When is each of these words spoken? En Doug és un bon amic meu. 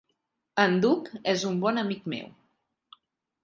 En 0.63 0.73
Doug 0.85 1.11
és 1.35 1.45
un 1.51 1.61
bon 1.67 1.79
amic 1.85 2.11
meu. 2.17 2.35